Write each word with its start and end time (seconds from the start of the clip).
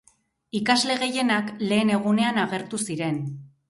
Ikasle 0.59 0.95
gehienak 1.03 1.53
lehen 1.69 1.95
egunean 2.01 2.45
agertu 2.49 2.85
ziren. 2.91 3.27